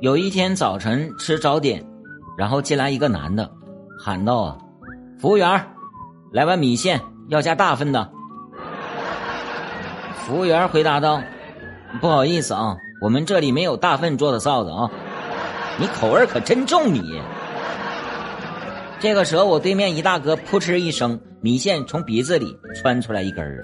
[0.00, 1.84] 有一天早晨吃早点，
[2.38, 3.50] 然后进来一个男的，
[3.98, 4.58] 喊道：“啊，
[5.18, 5.66] 服务员，
[6.32, 8.10] 来碗米线，要加大份的。”
[10.24, 11.22] 服务员回答道
[12.00, 14.90] ：“不好意思啊，我们这里没有大份做的臊子啊。”
[15.78, 17.20] 你口味可真重，你。
[18.98, 23.62] 这个时候，我对面一大哥扑哧一声，米线从鼻子里窜出来一根儿。